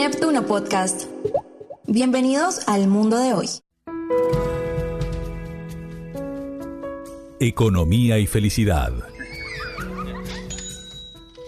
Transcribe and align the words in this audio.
Neptuno 0.00 0.46
Podcast. 0.46 1.10
Bienvenidos 1.86 2.66
al 2.66 2.88
mundo 2.88 3.18
de 3.18 3.34
hoy. 3.34 3.48
Economía 7.38 8.18
y 8.18 8.26
felicidad. 8.26 8.94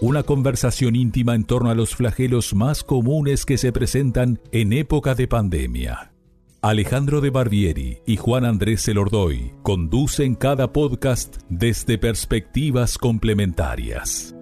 Una 0.01 0.21
conversación 0.21 0.95
íntima 0.95 1.33
en 1.33 1.45
torno 1.45 1.71
a 1.71 1.73
los 1.73 1.95
flagelos 1.95 2.53
más 2.53 2.83
comunes 2.83 3.43
que 3.43 3.57
se 3.57 3.71
presentan 3.71 4.39
en 4.51 4.71
época 4.71 5.15
de 5.15 5.27
pandemia. 5.27 6.13
Alejandro 6.61 7.21
de 7.21 7.31
Barbieri 7.31 8.01
y 8.05 8.17
Juan 8.17 8.45
Andrés 8.45 8.83
Celordoy 8.83 9.51
conducen 9.63 10.35
cada 10.35 10.71
podcast 10.71 11.37
desde 11.49 11.97
perspectivas 11.97 12.99
complementarias. 12.99 14.35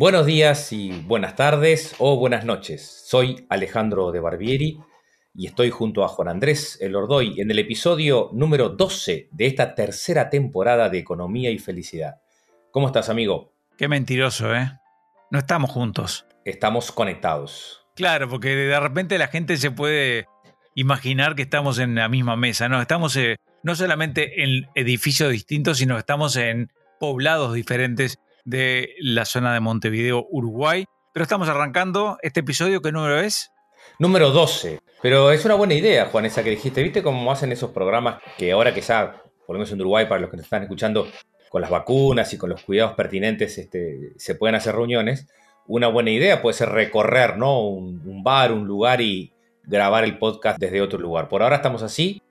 Buenos 0.00 0.24
días 0.24 0.72
y 0.72 0.92
buenas 1.02 1.36
tardes 1.36 1.94
o 1.98 2.16
buenas 2.16 2.46
noches. 2.46 3.04
Soy 3.04 3.44
Alejandro 3.50 4.10
de 4.12 4.20
Barbieri 4.20 4.80
y 5.34 5.46
estoy 5.46 5.68
junto 5.68 6.02
a 6.02 6.08
Juan 6.08 6.28
Andrés 6.28 6.78
Elordoy 6.80 7.38
en 7.38 7.50
el 7.50 7.58
episodio 7.58 8.30
número 8.32 8.70
12 8.70 9.28
de 9.30 9.46
esta 9.46 9.74
tercera 9.74 10.30
temporada 10.30 10.88
de 10.88 10.96
Economía 10.96 11.50
y 11.50 11.58
Felicidad. 11.58 12.22
¿Cómo 12.70 12.86
estás, 12.86 13.10
amigo? 13.10 13.52
Qué 13.76 13.88
mentiroso, 13.88 14.54
¿eh? 14.54 14.72
No 15.30 15.38
estamos 15.38 15.70
juntos. 15.70 16.24
Estamos 16.46 16.92
conectados. 16.92 17.86
Claro, 17.94 18.26
porque 18.26 18.56
de 18.56 18.80
repente 18.80 19.18
la 19.18 19.28
gente 19.28 19.58
se 19.58 19.70
puede 19.70 20.26
imaginar 20.74 21.34
que 21.34 21.42
estamos 21.42 21.78
en 21.78 21.94
la 21.94 22.08
misma 22.08 22.36
mesa, 22.36 22.70
¿no? 22.70 22.80
Estamos 22.80 23.14
eh, 23.16 23.36
no 23.62 23.74
solamente 23.74 24.44
en 24.44 24.66
edificios 24.74 25.30
distintos, 25.30 25.76
sino 25.76 25.98
estamos 25.98 26.36
en 26.36 26.72
poblados 26.98 27.52
diferentes 27.52 28.18
de 28.44 28.94
la 29.00 29.24
zona 29.24 29.54
de 29.54 29.60
Montevideo, 29.60 30.26
Uruguay. 30.30 30.84
Pero 31.12 31.22
estamos 31.24 31.48
arrancando 31.48 32.18
este 32.22 32.40
episodio, 32.40 32.80
¿qué 32.80 32.92
número 32.92 33.20
es? 33.20 33.50
Número 33.98 34.30
12. 34.30 34.80
Pero 35.02 35.32
es 35.32 35.44
una 35.44 35.54
buena 35.54 35.74
idea, 35.74 36.06
Juan, 36.06 36.26
esa 36.26 36.44
que 36.44 36.50
dijiste. 36.50 36.82
¿Viste 36.82 37.02
cómo 37.02 37.30
hacen 37.32 37.52
esos 37.52 37.70
programas 37.70 38.22
que 38.38 38.52
ahora 38.52 38.72
que 38.74 38.80
ya, 38.80 39.22
por 39.46 39.54
lo 39.54 39.60
menos 39.60 39.72
en 39.72 39.80
Uruguay, 39.80 40.06
para 40.06 40.20
los 40.20 40.30
que 40.30 40.36
nos 40.36 40.44
están 40.44 40.62
escuchando, 40.62 41.08
con 41.48 41.62
las 41.62 41.70
vacunas 41.70 42.32
y 42.32 42.38
con 42.38 42.50
los 42.50 42.62
cuidados 42.62 42.94
pertinentes, 42.94 43.58
este, 43.58 44.12
se 44.16 44.34
pueden 44.36 44.54
hacer 44.54 44.74
reuniones? 44.74 45.26
Una 45.66 45.88
buena 45.88 46.10
idea 46.10 46.42
puede 46.42 46.56
ser 46.56 46.68
recorrer, 46.70 47.36
¿no? 47.36 47.66
un 47.68 48.22
bar, 48.22 48.52
un 48.52 48.66
lugar 48.66 49.00
y 49.00 49.32
grabar 49.64 50.04
el 50.04 50.18
podcast 50.18 50.58
desde 50.58 50.80
otro 50.80 50.98
lugar. 50.98 51.28
Por 51.28 51.42
ahora 51.42 51.56
estamos 51.56 51.82
así, 51.82 52.22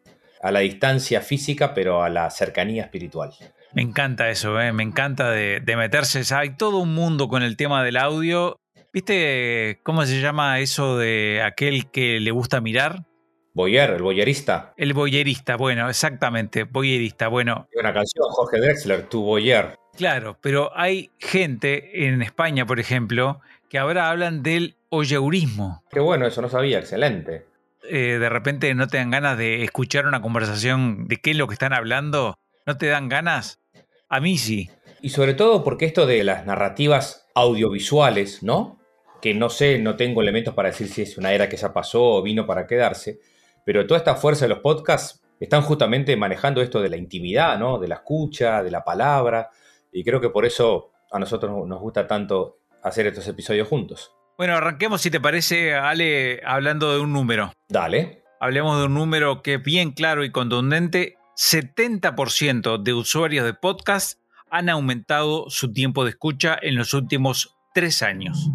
a 0.42 0.52
la 0.52 0.60
distancia 0.60 1.22
física, 1.22 1.74
pero 1.74 2.04
a 2.04 2.10
la 2.10 2.30
cercanía 2.30 2.84
espiritual. 2.84 3.34
Me 3.74 3.82
encanta 3.84 4.30
eso, 4.30 4.60
¿eh? 4.60 4.74
me 4.74 4.84
encanta 4.84 5.30
de, 5.30 5.62
meterse. 5.78 6.24
Hay 6.34 6.56
todo 6.56 6.78
un 6.78 6.94
mundo 6.94 7.28
con 7.28 7.44
el 7.44 7.56
tema 7.56 7.84
del 7.84 7.98
audio. 7.98 8.58
¿Viste 8.92 9.80
cómo 9.84 10.06
se 10.06 10.20
llama 10.20 10.60
eso 10.60 10.98
de 10.98 11.44
aquel 11.44 11.92
que 11.92 12.20
le 12.20 12.32
gusta 12.32 12.62
mirar? 12.62 13.06
Boyer, 13.54 13.92
el 13.92 14.02
boyerista. 14.02 14.74
El 14.78 14.94
boyerista, 14.94 15.56
bueno, 15.56 15.90
exactamente, 15.90 16.64
boyerista, 16.64 17.28
bueno. 17.28 17.68
Una 17.76 17.94
canción, 17.94 18.26
Jorge 18.30 18.60
Drexler, 18.60 19.04
tu 19.08 19.24
boyer. 19.24 19.76
Claro, 19.96 20.38
pero 20.42 20.72
hay 20.76 21.12
gente 21.20 22.06
en 22.08 22.22
España, 22.22 22.66
por 22.66 22.80
ejemplo, 22.80 23.42
que 23.70 23.78
ahora 23.78 24.10
hablan 24.10 24.44
del 24.44 24.78
oyeurismo. 24.90 25.84
Qué 25.92 26.00
bueno, 26.00 26.26
eso 26.26 26.42
no 26.42 26.50
sabía, 26.50 26.80
excelente. 26.80 27.46
Eh, 27.84 28.18
de 28.20 28.30
repente 28.30 28.74
no 28.76 28.88
te 28.88 28.98
dan 28.98 29.12
ganas 29.12 29.38
de 29.38 29.64
escuchar 29.64 30.08
una 30.08 30.22
conversación 30.22 31.08
de 31.08 31.18
qué 31.18 31.32
es 31.32 31.38
lo 31.38 31.48
que 31.48 31.54
están 31.54 31.74
hablando, 31.74 32.38
no 32.66 32.78
te 32.78 32.88
dan 32.88 33.10
ganas 33.10 33.60
a 34.10 34.20
mí 34.20 34.38
sí. 34.38 34.70
Y 35.02 35.10
sobre 35.10 35.34
todo 35.34 35.64
porque 35.64 35.86
esto 35.86 36.06
de 36.06 36.24
las 36.24 36.46
narrativas 36.46 37.28
audiovisuales, 37.36 38.44
¿no? 38.44 38.80
Que 39.22 39.34
no 39.34 39.50
sé, 39.50 39.80
no 39.80 39.96
tengo 39.96 40.22
elementos 40.22 40.54
para 40.54 40.70
decir 40.70 40.88
si 40.90 41.04
es 41.04 41.18
una 41.18 41.32
era 41.32 41.48
que 41.48 41.58
ya 41.58 41.72
pasó 41.72 42.04
o 42.04 42.22
vino 42.22 42.46
para 42.46 42.68
quedarse, 42.68 43.20
pero 43.66 43.86
toda 43.86 44.00
esta 44.00 44.16
fuerza 44.16 44.46
de 44.46 44.50
los 44.50 44.60
podcasts 44.60 45.22
están 45.40 45.62
justamente 45.62 46.18
manejando 46.18 46.62
esto 46.62 46.82
de 46.82 46.90
la 46.90 46.98
intimidad, 46.98 47.58
¿no? 47.58 47.80
De 47.80 47.88
la 47.88 47.96
escucha, 47.96 48.62
de 48.64 48.72
la 48.72 48.84
palabra, 48.84 49.50
y 49.92 50.04
creo 50.04 50.20
que 50.20 50.30
por 50.30 50.46
eso 50.46 50.92
a 51.12 51.20
nosotros 51.20 51.68
nos 51.68 51.80
gusta 51.80 52.08
tanto 52.08 52.60
hacer 52.84 53.08
estos 53.08 53.28
episodios 53.28 53.68
juntos. 53.68 54.12
Bueno, 54.38 54.56
arranquemos 54.56 55.02
si 55.02 55.12
te 55.12 55.20
parece, 55.20 55.74
Ale, 55.76 56.42
hablando 56.46 56.94
de 56.94 57.00
un 57.00 57.12
número. 57.14 57.52
Dale. 57.68 58.24
Hablemos 58.40 58.80
de 58.80 58.86
un 58.86 58.94
número 58.94 59.42
que 59.42 59.56
es 59.56 59.64
bien 59.64 59.92
claro 59.92 60.24
y 60.24 60.32
contundente 60.32 61.18
70% 61.40 62.84
de 62.84 62.94
usuarios 62.94 63.46
de 63.46 63.54
podcast 63.54 64.20
han 64.52 64.68
aumentado 64.68 65.50
su 65.50 65.72
tiempo 65.72 66.04
de 66.04 66.10
escucha 66.10 66.60
en 66.62 66.76
los 66.76 66.94
últimos 66.94 67.56
tres 67.74 68.04
años. 68.04 68.50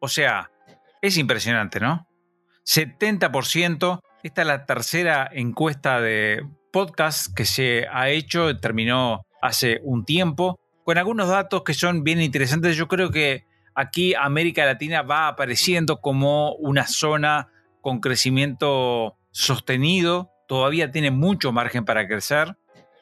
O 0.00 0.08
sea, 0.08 0.50
es 1.02 1.18
impresionante, 1.18 1.80
¿no? 1.80 2.08
70%. 2.64 4.00
Esta 4.22 4.40
es 4.40 4.46
la 4.46 4.64
tercera 4.64 5.28
encuesta 5.30 6.00
de 6.00 6.48
podcast 6.72 7.34
que 7.34 7.44
se 7.44 7.86
ha 7.92 8.08
hecho, 8.08 8.58
terminó 8.58 9.26
hace 9.42 9.80
un 9.82 10.06
tiempo, 10.06 10.58
con 10.82 10.96
algunos 10.96 11.28
datos 11.28 11.62
que 11.62 11.74
son 11.74 12.04
bien 12.04 12.22
interesantes. 12.22 12.74
Yo 12.74 12.88
creo 12.88 13.10
que 13.10 13.44
aquí 13.74 14.14
América 14.14 14.64
Latina 14.64 15.02
va 15.02 15.28
apareciendo 15.28 16.00
como 16.00 16.54
una 16.54 16.86
zona 16.86 17.48
con 17.82 18.00
crecimiento 18.00 19.18
sostenido 19.30 20.33
todavía 20.46 20.90
tiene 20.90 21.10
mucho 21.10 21.52
margen 21.52 21.84
para 21.84 22.06
crecer. 22.06 22.56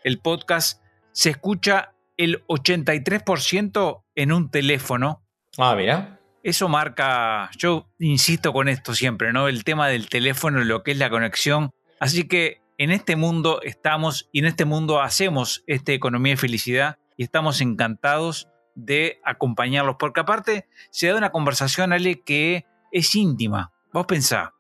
El 0.05 0.19
podcast 0.19 0.83
se 1.13 1.31
escucha 1.31 1.95
el 2.17 2.45
83% 2.47 4.03
en 4.15 4.33
un 4.33 4.51
teléfono. 4.51 5.23
Ah, 5.59 5.75
mira. 5.77 6.19
Eso 6.43 6.69
marca, 6.69 7.51
yo 7.57 7.89
insisto 8.01 8.53
con 8.53 8.69
esto 8.69 8.95
siempre, 8.95 9.33
¿no? 9.33 9.47
El 9.47 9.63
tema 9.63 9.89
del 9.89 10.09
teléfono, 10.09 10.65
lo 10.65 10.83
que 10.83 10.91
es 10.91 10.99
la 10.99 11.09
conexión. 11.09 11.71
Así 12.01 12.27
que 12.27 12.61
en 12.79 12.91
este 12.91 13.15
mundo 13.15 13.61
estamos 13.63 14.29
y 14.33 14.41
en 14.41 14.47
este 14.47 14.65
mundo 14.65 15.01
hacemos 15.01 15.63
esta 15.69 15.93
economía 15.93 16.33
de 16.33 16.39
felicidad 16.39 16.99
y 17.17 17.23
estamos 17.23 17.61
encantados 17.61 18.49
de 18.75 19.21
acompañarlos, 19.25 19.97
porque 20.01 20.21
aparte 20.21 20.67
se 20.91 21.07
da 21.07 21.17
una 21.17 21.31
conversación, 21.31 21.93
Ale, 21.93 22.23
que 22.23 22.65
es 22.91 23.15
íntima. 23.15 23.71
Vos 23.93 24.07
pensá, 24.07 24.55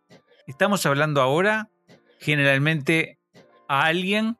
estamos 0.46 0.86
hablando 0.86 1.20
ahora 1.20 1.71
generalmente 2.22 3.18
a 3.68 3.84
alguien 3.86 4.38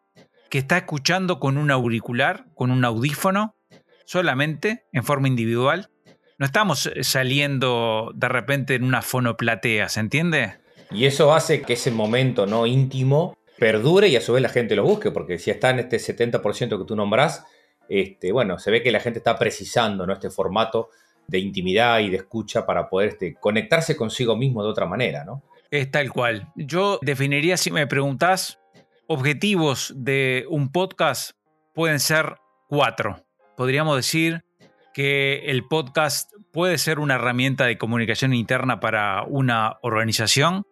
que 0.51 0.59
está 0.59 0.79
escuchando 0.79 1.41
con 1.41 1.59
un 1.59 1.71
auricular, 1.71 2.47
con 2.55 2.71
un 2.71 2.85
audífono, 2.85 3.57
solamente, 4.05 4.85
en 4.93 5.03
forma 5.03 5.29
individual. 5.29 5.91
No 6.39 6.47
estamos 6.47 6.87
eh, 6.87 7.03
saliendo 7.03 8.13
de 8.15 8.29
repente 8.29 8.75
en 8.75 8.85
una 8.85 9.03
fonoplatea, 9.03 9.89
¿se 9.89 10.01
entiende? 10.01 10.59
Y 10.91 11.07
eso 11.07 11.35
hace 11.35 11.63
que 11.63 11.73
ese 11.73 11.91
momento 11.91 12.47
no 12.47 12.67
íntimo 12.67 13.37
perdure 13.59 14.09
y 14.09 14.17
a 14.17 14.21
su 14.21 14.33
vez 14.33 14.43
la 14.43 14.49
gente 14.49 14.77
lo 14.77 14.85
busque, 14.85 15.11
porque 15.11 15.39
si 15.39 15.51
está 15.51 15.71
en 15.71 15.81
este 15.81 15.97
70% 15.97 16.79
que 16.79 16.85
tú 16.85 16.95
nombras, 16.95 17.45
este, 17.89 18.31
bueno, 18.31 18.59
se 18.59 18.71
ve 18.71 18.83
que 18.83 18.93
la 18.93 19.01
gente 19.01 19.19
está 19.19 19.39
precisando 19.39 20.07
¿no? 20.07 20.13
este 20.13 20.31
formato 20.31 20.91
de 21.27 21.39
intimidad 21.39 22.01
y 22.01 22.11
de 22.11 22.19
escucha 22.19 22.65
para 22.65 22.89
poder 22.89 23.11
este, 23.11 23.35
conectarse 23.35 23.97
consigo 23.97 24.37
mismo 24.37 24.63
de 24.63 24.71
otra 24.71 24.87
manera, 24.87 25.25
¿no? 25.25 25.43
Es 25.73 25.91
tal 25.91 26.13
cual. 26.13 26.53
Yo 26.55 26.99
definiría, 27.01 27.57
si 27.57 27.71
me 27.71 27.87
preguntás, 27.87 28.61
objetivos 29.07 29.95
de 29.97 30.45
un 30.51 30.71
podcast 30.71 31.31
pueden 31.75 31.99
ser 31.99 32.37
cuatro. 32.69 33.25
Podríamos 33.57 33.97
decir 33.97 34.45
que 34.93 35.47
el 35.47 35.67
podcast 35.67 36.31
puede 36.53 36.77
ser 36.77 36.99
una 36.99 37.15
herramienta 37.15 37.65
de 37.65 37.79
comunicación 37.79 38.35
interna 38.35 38.81
para 38.81 39.23
una 39.23 39.79
organización, 39.81 40.67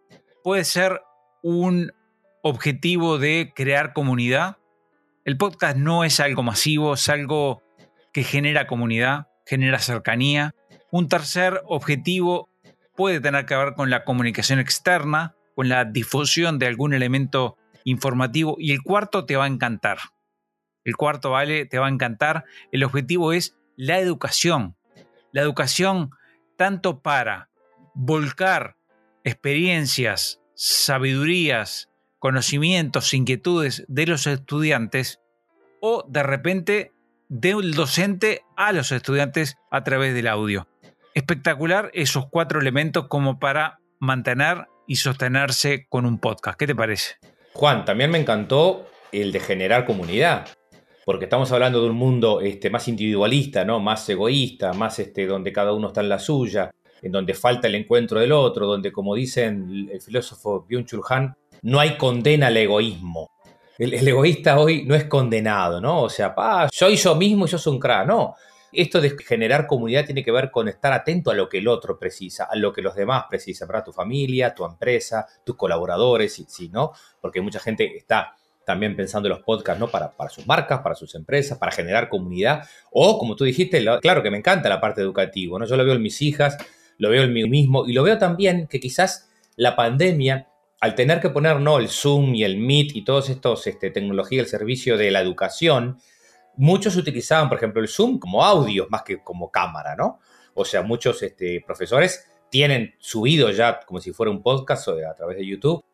puede 0.45 0.65
ser 0.65 1.01
un 1.43 1.93
objetivo 2.43 3.17
de 3.17 3.55
crear 3.57 3.95
comunidad. 3.95 4.59
El 5.25 5.39
podcast 5.39 5.79
no 5.79 6.05
es 6.05 6.21
algo 6.21 6.43
masivo, 6.43 6.93
es 6.93 7.09
algo 7.09 7.63
que 8.13 8.23
genera 8.23 8.67
comunidad, 8.67 9.29
genera 9.47 9.79
cercanía. 9.79 10.55
Un 10.91 11.09
tercer 11.09 11.63
objetivo 11.65 12.50
puede 13.01 13.21
tener 13.23 13.47
que 13.47 13.57
ver 13.57 13.73
con 13.73 13.89
la 13.89 14.05
comunicación 14.05 14.59
externa, 14.59 15.35
con 15.55 15.71
la 15.71 15.87
difusión 15.87 16.59
de 16.59 16.67
algún 16.67 16.93
elemento 16.93 17.57
informativo. 17.85 18.57
Y 18.59 18.73
el 18.73 18.83
cuarto 18.83 19.25
te 19.25 19.37
va 19.37 19.45
a 19.45 19.47
encantar. 19.47 19.97
El 20.85 20.99
cuarto, 20.99 21.31
vale, 21.31 21.65
te 21.65 21.79
va 21.79 21.87
a 21.87 21.91
encantar. 21.91 22.45
El 22.73 22.85
objetivo 22.85 23.33
es 23.33 23.57
la 23.75 24.01
educación. 24.01 24.77
La 25.33 25.41
educación 25.41 26.11
tanto 26.59 27.01
para 27.01 27.49
volcar 27.95 28.77
experiencias, 29.25 30.43
sabidurías, 30.55 31.89
conocimientos, 32.19 33.15
inquietudes 33.15 33.83
de 33.89 34.09
los 34.09 34.27
estudiantes 34.27 35.23
o 35.81 36.05
de 36.07 36.23
repente 36.23 36.93
del 37.31 37.73
docente 37.73 38.43
a 38.59 38.73
los 38.73 38.93
estudiantes 38.93 39.57
a 39.71 39.85
través 39.85 40.13
del 40.13 40.27
audio 40.27 40.69
espectacular 41.21 41.91
esos 41.95 42.27
cuatro 42.31 42.61
elementos 42.61 43.07
como 43.09 43.39
para 43.39 43.79
mantener 43.99 44.67
y 44.87 44.97
sostenerse 44.97 45.87
con 45.89 46.05
un 46.07 46.19
podcast. 46.19 46.59
¿Qué 46.59 46.67
te 46.67 46.75
parece? 46.75 47.15
Juan, 47.53 47.85
también 47.85 48.11
me 48.11 48.19
encantó 48.19 48.87
el 49.13 49.33
de 49.33 49.41
generar 49.41 49.85
comunidad, 49.85 50.49
porque 51.05 51.25
estamos 51.25 51.51
hablando 51.53 51.83
de 51.83 51.91
un 51.91 51.97
mundo 51.97 52.41
este, 52.41 52.71
más 52.71 52.89
individualista, 52.89 53.65
¿no? 53.65 53.81
más 53.81 54.09
egoísta, 54.09 54.73
más 54.73 54.99
este, 54.99 55.27
donde 55.27 55.53
cada 55.53 55.73
uno 55.73 55.89
está 55.89 56.01
en 56.01 56.09
la 56.09 56.19
suya, 56.19 56.71
en 57.03 57.13
donde 57.13 57.35
falta 57.35 57.69
el 57.69 57.75
encuentro 57.75 58.21
del 58.21 58.33
otro, 58.33 58.67
donde, 58.67 58.93
como 58.93 59.15
dicen 59.15 59.89
el 59.93 60.01
filósofo 60.01 60.67
Byung-Chul 60.69 61.03
Han, 61.09 61.35
no 61.63 61.81
hay 61.81 61.97
condena 61.97 62.49
al 62.49 62.57
egoísmo. 62.57 63.31
El, 63.79 64.07
egoísta 64.07 64.59
hoy 64.59 64.85
no 64.85 64.95
es 64.95 65.05
condenado, 65.05 65.81
¿no? 65.81 66.03
O 66.03 66.11
sea, 66.11 66.35
pa, 66.35 66.69
soy 66.71 66.97
yo 66.97 67.15
mismo 67.15 67.47
y 67.47 67.49
yo 67.49 67.59
soy 67.59 67.73
un 67.75 67.81
crack, 67.81 68.07
no. 68.07 68.35
Esto 68.73 69.01
de 69.01 69.17
generar 69.19 69.67
comunidad 69.67 70.05
tiene 70.05 70.25
que 70.25 70.33
ver 70.33 70.51
con 70.51 70.69
estar 70.69 70.93
atento 70.93 71.31
a 71.31 71.35
lo 71.35 71.49
que 71.49 71.59
el 71.59 71.69
otro 71.69 71.99
precisa, 71.99 72.45
a 72.51 72.57
lo 72.57 72.73
que 72.73 72.83
los 72.83 72.95
demás 72.95 73.25
precisan, 73.29 73.69
para 73.69 73.83
Tu 73.83 73.93
familia, 73.93 74.55
tu 74.55 74.65
empresa, 74.65 75.27
tus 75.45 75.57
colaboradores, 75.57 76.45
sí, 76.49 76.69
¿no? 76.69 76.93
Porque 77.21 77.41
mucha 77.41 77.61
gente 77.61 77.97
está 77.97 78.35
también 78.65 78.95
pensando 78.95 79.29
en 79.29 79.31
los 79.31 79.43
podcasts, 79.43 79.81
¿no? 79.81 79.89
Para, 79.89 80.11
para 80.13 80.31
sus 80.31 80.47
marcas, 80.47 80.81
para 80.81 80.95
sus 80.95 81.15
empresas, 81.15 81.59
para 81.59 81.73
generar 81.73 82.09
comunidad. 82.09 82.69
O, 82.93 83.19
como 83.19 83.35
tú 83.35 83.45
dijiste, 83.45 83.85
claro 84.01 84.23
que 84.23 84.31
me 84.31 84.39
encanta 84.39 84.69
la 84.69 84.81
parte 84.81 85.01
educativa, 85.01 85.59
¿no? 85.59 85.67
Yo 85.67 85.77
lo 85.77 85.85
veo 85.85 85.95
en 85.95 86.03
mis 86.03 86.23
hijas, 86.23 86.57
lo 86.99 87.11
veo 87.11 87.25
en 87.25 87.33
mí 87.33 87.49
mismo 87.49 87.87
y 87.89 87.93
lo 87.93 88.03
veo 88.03 88.19
también 88.19 88.69
que 88.69 88.79
quizás 88.79 89.29
la 89.57 89.75
pandemia, 89.75 90.47
al 90.81 90.95
tener 90.95 91.21
que 91.21 91.31
poner, 91.31 91.61
¿no? 91.61 91.79
El 91.79 91.89
Zoom 91.89 92.35
y 92.35 92.45
el 92.45 92.59
Meet 92.59 92.95
y 92.95 93.03
todos 93.03 93.29
estos 93.29 93.67
este, 93.67 93.91
tecnologías 93.91 94.45
al 94.45 94.51
servicio 94.51 94.97
de 94.97 95.11
la 95.11 95.21
educación, 95.21 95.99
muchos 96.57 96.97
utilizaban, 96.97 97.49
por 97.49 97.59
ejemplo, 97.59 97.81
el 97.81 97.89
Zoom 97.89 98.19
como 98.19 98.45
audio 98.45 98.87
más 98.91 99.03
que 99.03 99.23
como 99.23 99.51
cámara, 99.51 99.97
¿no? 99.97 100.21
O 100.55 100.65
sea, 100.65 100.83
muchos 100.83 101.23
este, 101.23 101.63
profesores 101.65 102.27
tienen 102.51 102.95
subido 102.99 103.51
ya 103.51 103.81
como 103.81 104.01
si 104.01 104.13
fuera 104.13 104.31
un 104.31 104.43
podcast 104.43 104.89
o 104.89 104.97
a 105.09 105.15
través 105.15 105.37
de 105.37 105.47
YouTube. 105.47 105.85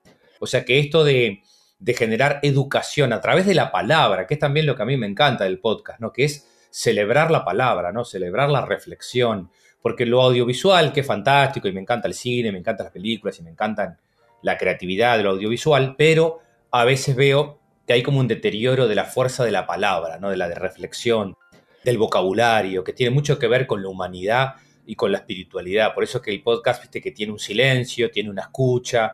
O 0.40 0.46
sea 0.46 0.64
que 0.64 0.78
esto 0.78 1.04
de, 1.04 1.42
de, 1.78 1.94
generar 1.94 2.40
educación 2.42 3.12
a 3.12 3.20
través 3.20 3.46
de 3.46 3.54
la 3.54 3.70
palabra, 3.70 4.26
que 4.26 4.34
es 4.34 4.40
también 4.40 4.66
lo 4.66 4.74
que 4.74 4.82
a 4.82 4.86
mí 4.86 4.96
me 4.96 5.06
encanta 5.06 5.44
del 5.44 5.60
podcast, 5.60 6.00
¿no? 6.00 6.12
Que 6.12 6.24
es 6.24 6.48
celebrar 6.70 7.30
la 7.30 7.44
palabra, 7.44 7.92
¿no? 7.92 8.04
Celebrar 8.04 8.50
la 8.50 8.64
reflexión. 8.64 9.50
Porque 9.80 10.04
lo 10.04 10.20
audiovisual, 10.22 10.92
que 10.92 11.00
es 11.00 11.06
fantástico, 11.06 11.68
y 11.68 11.72
me 11.72 11.80
encanta 11.80 12.08
el 12.08 12.14
cine, 12.14 12.50
me 12.50 12.58
encantan 12.58 12.84
las 12.84 12.92
películas 12.92 13.38
y 13.38 13.42
me 13.42 13.50
encantan 13.50 13.98
la 14.42 14.58
creatividad 14.58 15.16
de 15.16 15.24
lo 15.24 15.30
audiovisual, 15.30 15.94
pero 15.96 16.40
a 16.70 16.84
veces 16.84 17.14
veo 17.16 17.60
que 17.86 17.92
hay 17.92 18.02
como 18.02 18.20
un 18.20 18.28
deterioro 18.28 18.88
de 18.88 18.94
la 18.94 19.04
fuerza 19.04 19.44
de 19.44 19.52
la 19.52 19.66
palabra, 19.66 20.18
¿no? 20.18 20.30
de 20.30 20.36
la 20.36 20.48
de 20.48 20.56
reflexión, 20.56 21.36
del 21.84 21.98
vocabulario, 21.98 22.82
que 22.82 22.92
tiene 22.92 23.14
mucho 23.14 23.38
que 23.38 23.46
ver 23.46 23.66
con 23.66 23.82
la 23.82 23.88
humanidad 23.88 24.54
y 24.84 24.96
con 24.96 25.12
la 25.12 25.18
espiritualidad. 25.18 25.94
Por 25.94 26.02
eso 26.02 26.20
que 26.20 26.32
el 26.32 26.42
podcast, 26.42 26.82
viste, 26.82 27.00
que 27.00 27.12
tiene 27.12 27.32
un 27.32 27.38
silencio, 27.38 28.10
tiene 28.10 28.28
una 28.28 28.42
escucha. 28.42 29.12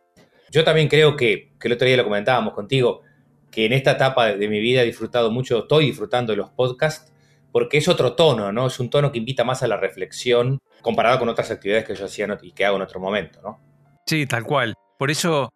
Yo 0.50 0.64
también 0.64 0.88
creo 0.88 1.16
que, 1.16 1.52
que 1.60 1.68
el 1.68 1.74
otro 1.74 1.86
día 1.86 1.98
lo 1.98 2.04
comentábamos 2.04 2.54
contigo, 2.54 3.02
que 3.50 3.66
en 3.66 3.74
esta 3.74 3.92
etapa 3.92 4.32
de 4.32 4.48
mi 4.48 4.60
vida 4.60 4.82
he 4.82 4.86
disfrutado 4.86 5.30
mucho, 5.30 5.60
estoy 5.60 5.86
disfrutando 5.86 6.32
de 6.32 6.38
los 6.38 6.50
podcasts, 6.50 7.12
porque 7.52 7.76
es 7.76 7.88
otro 7.88 8.14
tono, 8.14 8.50
¿no? 8.50 8.66
Es 8.66 8.80
un 8.80 8.88
tono 8.88 9.12
que 9.12 9.18
invita 9.18 9.44
más 9.44 9.62
a 9.62 9.68
la 9.68 9.76
reflexión 9.76 10.58
comparado 10.80 11.18
con 11.18 11.28
otras 11.28 11.50
actividades 11.50 11.84
que 11.84 11.94
yo 11.94 12.06
hacía 12.06 12.26
y 12.40 12.52
que 12.52 12.64
hago 12.64 12.76
en 12.76 12.82
otro 12.82 12.98
momento, 12.98 13.40
¿no? 13.42 13.60
Sí, 14.06 14.24
tal 14.26 14.44
cual. 14.44 14.74
Por 14.98 15.10
eso 15.10 15.52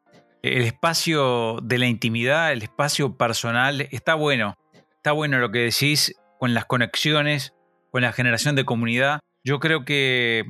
el 0.54 0.62
espacio 0.62 1.58
de 1.62 1.78
la 1.78 1.86
intimidad, 1.86 2.52
el 2.52 2.62
espacio 2.62 3.16
personal, 3.16 3.88
está 3.90 4.14
bueno. 4.14 4.54
Está 4.96 5.12
bueno 5.12 5.38
lo 5.38 5.50
que 5.50 5.60
decís 5.60 6.14
con 6.38 6.54
las 6.54 6.64
conexiones, 6.64 7.54
con 7.90 8.02
la 8.02 8.12
generación 8.12 8.54
de 8.56 8.64
comunidad. 8.64 9.20
Yo 9.44 9.60
creo 9.60 9.84
que 9.84 10.44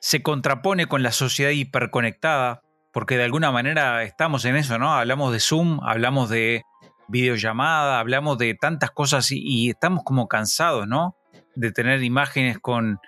se 0.00 0.22
contrapone 0.22 0.86
con 0.86 1.02
la 1.02 1.12
sociedad 1.12 1.50
hiperconectada, 1.50 2.60
porque 2.92 3.16
de 3.16 3.24
alguna 3.24 3.50
manera 3.50 4.02
estamos 4.02 4.44
en 4.44 4.56
eso, 4.56 4.78
¿no? 4.78 4.94
Hablamos 4.94 5.32
de 5.32 5.40
Zoom, 5.40 5.80
hablamos 5.82 6.30
de 6.30 6.62
videollamada, 7.08 7.98
hablamos 7.98 8.38
de 8.38 8.54
tantas 8.54 8.90
cosas 8.90 9.30
y, 9.30 9.70
estamos 9.70 10.04
como 10.04 10.28
cansados, 10.28 10.86
¿no? 10.86 11.16
De 11.54 11.72
tener 11.72 12.02
imágenes 12.02 12.58
con... 12.58 12.98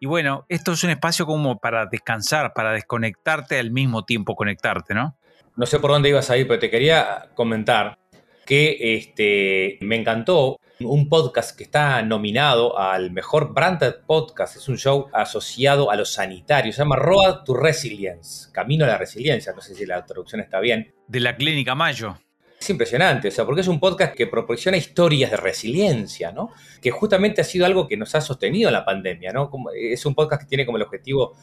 Y 0.00 0.06
bueno, 0.06 0.44
esto 0.48 0.72
es 0.72 0.82
un 0.82 0.90
espacio 0.90 1.26
como 1.26 1.58
para 1.58 1.86
descansar, 1.86 2.52
para 2.54 2.72
desconectarte 2.72 3.58
al 3.58 3.70
mismo 3.70 4.04
tiempo 4.04 4.34
conectarte, 4.34 4.94
¿no? 4.94 5.16
No 5.56 5.66
sé 5.66 5.78
por 5.78 5.90
dónde 5.90 6.08
ibas 6.08 6.30
a 6.30 6.36
ir, 6.36 6.46
pero 6.46 6.58
te 6.58 6.70
quería 6.70 7.30
comentar 7.34 7.98
que 8.46 8.96
este, 8.96 9.78
me 9.80 9.96
encantó 9.96 10.58
un 10.80 11.08
podcast 11.08 11.56
que 11.56 11.64
está 11.64 12.02
nominado 12.02 12.78
al 12.78 13.10
mejor 13.10 13.54
branded 13.54 13.94
podcast. 14.06 14.56
Es 14.56 14.68
un 14.68 14.78
show 14.78 15.08
asociado 15.12 15.90
a 15.90 15.96
los 15.96 16.12
sanitarios. 16.12 16.76
Se 16.76 16.82
llama 16.82 16.96
Road 16.96 17.44
to 17.44 17.54
Resilience, 17.54 18.50
Camino 18.52 18.84
a 18.84 18.88
la 18.88 18.98
Resiliencia. 18.98 19.52
No 19.52 19.60
sé 19.60 19.74
si 19.74 19.86
la 19.86 20.04
traducción 20.04 20.40
está 20.40 20.60
bien. 20.60 20.94
De 21.06 21.20
la 21.20 21.36
Clínica 21.36 21.74
Mayo. 21.74 22.18
Es 22.58 22.70
impresionante, 22.70 23.26
o 23.26 23.30
sea, 23.32 23.44
porque 23.44 23.62
es 23.62 23.66
un 23.66 23.80
podcast 23.80 24.14
que 24.14 24.28
proporciona 24.28 24.76
historias 24.76 25.32
de 25.32 25.36
resiliencia, 25.36 26.30
¿no? 26.30 26.50
Que 26.80 26.92
justamente 26.92 27.40
ha 27.40 27.44
sido 27.44 27.66
algo 27.66 27.88
que 27.88 27.96
nos 27.96 28.14
ha 28.14 28.20
sostenido 28.20 28.68
en 28.68 28.74
la 28.74 28.84
pandemia, 28.84 29.32
¿no? 29.32 29.50
es 29.74 30.06
un 30.06 30.14
podcast 30.14 30.42
que 30.42 30.48
tiene 30.48 30.64
como 30.64 30.76
el 30.76 30.84
objetivo 30.84 31.36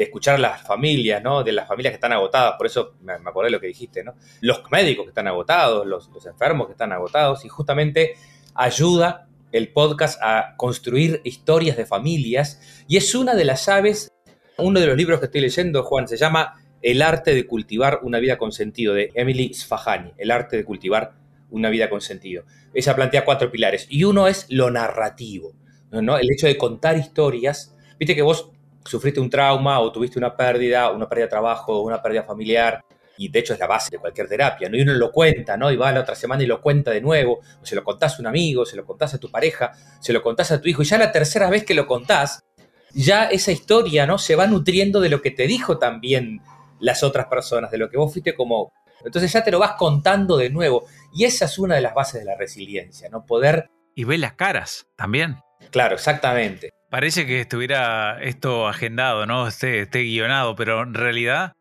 de 0.00 0.04
escuchar 0.04 0.36
a 0.36 0.38
las 0.38 0.62
familias, 0.62 1.22
¿no? 1.22 1.44
De 1.44 1.52
las 1.52 1.68
familias 1.68 1.90
que 1.90 1.96
están 1.96 2.14
agotadas, 2.14 2.54
por 2.56 2.66
eso 2.66 2.94
me, 3.02 3.12
acordé 3.12 3.48
de 3.48 3.50
lo 3.50 3.60
que 3.60 3.66
dijiste, 3.66 4.02
¿no? 4.02 4.14
Los 4.40 4.62
médicos 4.70 5.04
que 5.04 5.10
están 5.10 5.28
agotados, 5.28 5.86
los, 5.86 6.08
enfermos 6.24 6.68
que 6.68 6.72
están 6.72 6.90
agotados, 6.92 7.44
y 7.44 7.50
justamente 7.50 8.14
ayuda 8.54 9.28
el 9.52 9.74
podcast 9.74 10.18
a 10.22 10.54
construir 10.56 11.20
historias 11.22 11.76
de 11.76 11.84
familias, 11.84 12.62
y 12.88 12.96
es 12.96 13.14
una 13.14 13.34
de 13.34 13.44
las 13.44 13.66
llaves, 13.66 14.10
uno 14.56 14.80
de 14.80 14.86
los 14.86 14.96
libros 14.96 15.20
que 15.20 15.26
estoy 15.26 15.42
leyendo, 15.42 15.82
Juan, 15.82 16.08
se 16.08 16.16
llama 16.16 16.54
El 16.80 17.02
arte 17.02 17.34
de 17.34 17.46
cultivar 17.46 18.00
una 18.02 18.20
vida 18.20 18.38
con 18.38 18.52
sentido, 18.52 18.94
de 18.94 19.10
Emily 19.12 19.52
Sfahani, 19.52 20.14
El 20.16 20.30
arte 20.30 20.56
de 20.56 20.64
cultivar 20.64 21.12
una 21.50 21.68
vida 21.68 21.90
con 21.90 22.00
sentido. 22.00 22.44
Ella 22.72 22.96
plantea 22.96 23.26
cuatro 23.26 23.52
pilares, 23.52 23.86
y 23.90 24.04
uno 24.04 24.28
es 24.28 24.46
lo 24.48 24.70
narrativo, 24.70 25.52
¿no? 25.90 26.16
El 26.16 26.32
hecho 26.32 26.46
de 26.46 26.56
contar 26.56 26.96
historias, 26.96 27.76
viste 27.98 28.14
que 28.14 28.22
vos 28.22 28.50
sufriste 28.84 29.20
un 29.20 29.30
trauma 29.30 29.80
o 29.80 29.92
tuviste 29.92 30.18
una 30.18 30.36
pérdida, 30.36 30.90
una 30.90 31.08
pérdida 31.08 31.26
de 31.26 31.30
trabajo, 31.30 31.80
una 31.80 32.00
pérdida 32.02 32.22
familiar, 32.22 32.84
y 33.16 33.28
de 33.28 33.38
hecho 33.38 33.52
es 33.52 33.60
la 33.60 33.66
base 33.66 33.90
de 33.90 33.98
cualquier 33.98 34.28
terapia, 34.28 34.68
¿no? 34.70 34.78
Y 34.78 34.82
uno 34.82 34.94
lo 34.94 35.12
cuenta, 35.12 35.56
¿no? 35.56 35.70
Y 35.70 35.76
va 35.76 35.92
la 35.92 36.00
otra 36.00 36.14
semana 36.14 36.42
y 36.42 36.46
lo 36.46 36.62
cuenta 36.62 36.90
de 36.90 37.02
nuevo, 37.02 37.40
o 37.60 37.66
se 37.66 37.74
lo 37.74 37.84
contás 37.84 38.16
a 38.16 38.20
un 38.20 38.26
amigo, 38.26 38.64
se 38.64 38.76
lo 38.76 38.84
contás 38.86 39.12
a 39.12 39.18
tu 39.18 39.30
pareja, 39.30 39.72
se 40.00 40.12
lo 40.12 40.22
contás 40.22 40.50
a 40.52 40.60
tu 40.60 40.68
hijo, 40.68 40.82
y 40.82 40.86
ya 40.86 40.96
la 40.96 41.12
tercera 41.12 41.50
vez 41.50 41.64
que 41.64 41.74
lo 41.74 41.86
contás, 41.86 42.44
ya 42.92 43.24
esa 43.24 43.52
historia, 43.52 44.06
¿no? 44.06 44.16
Se 44.16 44.36
va 44.36 44.46
nutriendo 44.46 45.00
de 45.00 45.10
lo 45.10 45.20
que 45.20 45.30
te 45.30 45.46
dijo 45.46 45.78
también 45.78 46.40
las 46.78 47.02
otras 47.02 47.26
personas, 47.26 47.70
de 47.70 47.78
lo 47.78 47.90
que 47.90 47.98
vos 47.98 48.10
fuiste 48.10 48.34
como... 48.34 48.72
Entonces 49.04 49.32
ya 49.32 49.44
te 49.44 49.50
lo 49.50 49.58
vas 49.58 49.72
contando 49.72 50.38
de 50.38 50.48
nuevo, 50.48 50.86
y 51.14 51.24
esa 51.24 51.44
es 51.44 51.58
una 51.58 51.74
de 51.74 51.82
las 51.82 51.94
bases 51.94 52.20
de 52.20 52.26
la 52.26 52.36
resiliencia, 52.36 53.10
¿no? 53.10 53.26
Poder... 53.26 53.68
Y 53.94 54.04
ver 54.04 54.20
las 54.20 54.32
caras 54.32 54.86
también. 54.96 55.36
Claro, 55.70 55.94
exactamente. 55.94 56.70
Parece 56.90 57.24
que 57.24 57.40
estuviera 57.40 58.20
esto 58.20 58.66
agendado, 58.66 59.24
¿no? 59.24 59.46
Esté, 59.46 59.86
guionado, 60.02 60.56
pero 60.56 60.82
en 60.82 60.94
realidad 60.94 61.54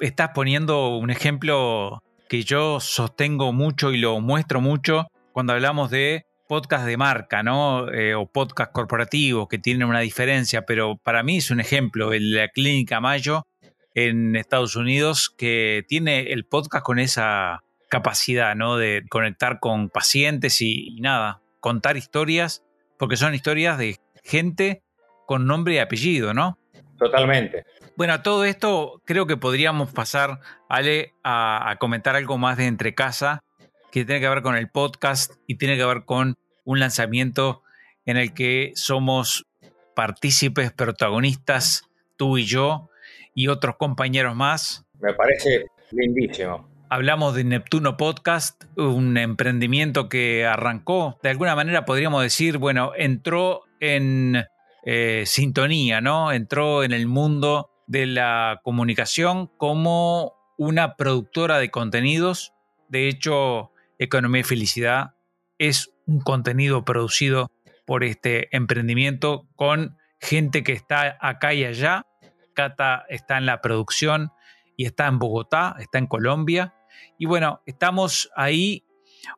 estás 0.00 0.30
poniendo 0.34 0.96
un 0.96 1.10
ejemplo 1.10 2.02
que 2.28 2.42
yo 2.42 2.80
sostengo 2.80 3.52
mucho 3.52 3.92
y 3.92 3.98
lo 3.98 4.18
muestro 4.18 4.60
mucho 4.60 5.06
cuando 5.32 5.52
hablamos 5.52 5.90
de 5.92 6.26
podcast 6.48 6.84
de 6.84 6.96
marca, 6.96 7.44
¿no? 7.44 7.92
Eh, 7.92 8.16
o 8.16 8.26
podcast 8.26 8.72
corporativos 8.72 9.46
que 9.46 9.58
tienen 9.58 9.86
una 9.86 10.00
diferencia, 10.00 10.62
pero 10.62 10.96
para 10.96 11.22
mí 11.22 11.36
es 11.36 11.52
un 11.52 11.60
ejemplo, 11.60 12.10
la 12.12 12.48
Clínica 12.48 13.00
Mayo 13.00 13.46
en 13.94 14.34
Estados 14.34 14.74
Unidos, 14.74 15.30
que 15.30 15.84
tiene 15.86 16.32
el 16.32 16.44
podcast 16.44 16.84
con 16.84 16.98
esa 16.98 17.62
capacidad, 17.88 18.56
¿no? 18.56 18.76
De 18.78 19.04
conectar 19.08 19.60
con 19.60 19.90
pacientes 19.90 20.60
y 20.60 20.96
nada, 21.00 21.40
contar 21.60 21.96
historias, 21.96 22.64
porque 22.98 23.16
son 23.16 23.32
historias 23.34 23.78
de 23.78 23.90
gente 24.22 24.82
con 25.26 25.46
nombre 25.46 25.74
y 25.74 25.78
apellido, 25.78 26.34
¿no? 26.34 26.58
Totalmente. 26.98 27.64
Bueno, 27.96 28.14
a 28.14 28.22
todo 28.22 28.44
esto 28.44 29.02
creo 29.04 29.26
que 29.26 29.36
podríamos 29.36 29.92
pasar, 29.92 30.40
Ale, 30.68 31.12
a, 31.24 31.76
comentar 31.78 32.16
algo 32.16 32.38
más 32.38 32.56
de 32.56 32.66
entre 32.66 32.94
casa, 32.94 33.42
que 33.90 34.04
tiene 34.04 34.20
que 34.20 34.28
ver 34.28 34.42
con 34.42 34.56
el 34.56 34.70
podcast 34.70 35.34
y 35.46 35.56
tiene 35.56 35.76
que 35.76 35.84
ver 35.84 36.04
con 36.04 36.36
un 36.64 36.80
lanzamiento 36.80 37.62
en 38.06 38.16
el 38.16 38.32
que 38.32 38.72
somos 38.74 39.46
partícipes, 39.94 40.72
protagonistas, 40.72 41.84
tú 42.16 42.38
y 42.38 42.44
yo, 42.44 42.88
y 43.34 43.48
otros 43.48 43.76
compañeros 43.76 44.34
más. 44.34 44.84
Me 45.00 45.12
parece 45.12 45.66
lindísimo. 45.90 46.68
Hablamos 46.88 47.34
de 47.34 47.44
Neptuno 47.44 47.96
Podcast, 47.96 48.64
un 48.76 49.16
emprendimiento 49.16 50.08
que 50.08 50.46
arrancó, 50.46 51.18
de 51.22 51.30
alguna 51.30 51.54
manera 51.54 51.84
podríamos 51.84 52.22
decir, 52.22 52.58
bueno, 52.58 52.92
entró 52.96 53.62
en 53.82 54.44
eh, 54.84 55.24
sintonía, 55.26 56.00
¿no? 56.00 56.32
Entró 56.32 56.84
en 56.84 56.92
el 56.92 57.08
mundo 57.08 57.70
de 57.88 58.06
la 58.06 58.60
comunicación 58.62 59.48
como 59.58 60.34
una 60.56 60.94
productora 60.94 61.58
de 61.58 61.72
contenidos. 61.72 62.54
De 62.88 63.08
hecho, 63.08 63.72
Economía 63.98 64.42
y 64.42 64.44
Felicidad 64.44 65.14
es 65.58 65.92
un 66.06 66.20
contenido 66.20 66.84
producido 66.84 67.50
por 67.84 68.04
este 68.04 68.54
emprendimiento 68.56 69.48
con 69.56 69.98
gente 70.20 70.62
que 70.62 70.72
está 70.72 71.18
acá 71.20 71.52
y 71.52 71.64
allá. 71.64 72.06
Cata 72.54 73.04
está 73.08 73.36
en 73.36 73.46
la 73.46 73.60
producción 73.60 74.30
y 74.76 74.84
está 74.84 75.08
en 75.08 75.18
Bogotá, 75.18 75.74
está 75.80 75.98
en 75.98 76.06
Colombia. 76.06 76.72
Y 77.18 77.26
bueno, 77.26 77.62
estamos 77.66 78.30
ahí 78.36 78.84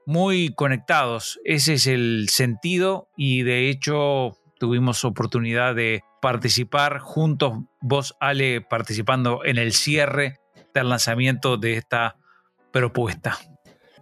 muy 0.06 0.54
conectados. 0.54 1.40
Ese 1.44 1.74
es 1.74 1.86
el 1.86 2.28
sentido 2.28 3.08
y 3.16 3.42
de 3.42 3.68
hecho 3.68 4.36
tuvimos 4.58 5.04
oportunidad 5.04 5.74
de 5.74 6.02
participar 6.20 6.98
juntos, 6.98 7.52
vos 7.80 8.16
Ale 8.20 8.60
participando 8.62 9.44
en 9.44 9.58
el 9.58 9.72
cierre 9.72 10.38
del 10.72 10.88
lanzamiento 10.88 11.56
de 11.56 11.74
esta 11.74 12.16
propuesta. 12.72 13.38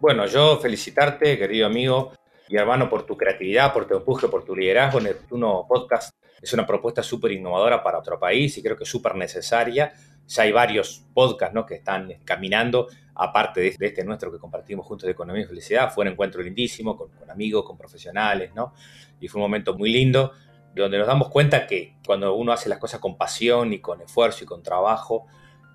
Bueno, 0.00 0.26
yo 0.26 0.58
felicitarte, 0.58 1.38
querido 1.38 1.66
amigo 1.66 2.12
y 2.48 2.56
hermano, 2.56 2.88
por 2.88 3.06
tu 3.06 3.16
creatividad, 3.16 3.72
por 3.72 3.86
tu 3.86 3.96
empuje, 3.96 4.28
por 4.28 4.44
tu 4.44 4.54
liderazgo. 4.54 5.00
Neptuno 5.00 5.64
Podcast 5.68 6.14
es 6.40 6.52
una 6.52 6.66
propuesta 6.66 7.02
súper 7.02 7.32
innovadora 7.32 7.82
para 7.82 7.98
otro 7.98 8.18
país 8.18 8.56
y 8.58 8.62
creo 8.62 8.76
que 8.76 8.84
súper 8.84 9.14
necesaria. 9.14 9.92
Ya 10.34 10.44
hay 10.44 10.52
varios 10.52 11.04
podcasts 11.12 11.54
¿no? 11.54 11.66
que 11.66 11.74
están 11.74 12.12
caminando, 12.24 12.88
aparte 13.14 13.60
de, 13.60 13.68
este 13.80 14.04
nuestro 14.04 14.32
que 14.32 14.38
compartimos 14.38 14.86
juntos 14.86 15.06
de 15.06 15.12
Economía 15.12 15.42
y 15.42 15.46
Felicidad. 15.46 15.92
Fue 15.92 16.04
un 16.04 16.12
encuentro 16.12 16.42
lindísimo 16.42 16.96
con, 16.96 17.10
amigos, 17.30 17.64
con 17.64 17.76
profesionales, 17.76 18.52
¿no? 18.54 18.72
Y 19.20 19.28
fue 19.28 19.40
un 19.40 19.44
momento 19.44 19.76
muy 19.76 19.92
lindo 19.92 20.32
donde 20.74 20.96
nos 20.96 21.06
damos 21.06 21.28
cuenta 21.28 21.66
que 21.66 21.96
cuando 22.06 22.34
uno 22.34 22.52
hace 22.52 22.68
las 22.68 22.78
cosas 22.78 22.98
con 22.98 23.18
pasión 23.18 23.74
y 23.74 23.80
con 23.80 24.00
esfuerzo 24.00 24.44
y 24.44 24.46
con 24.46 24.62
trabajo, 24.62 25.26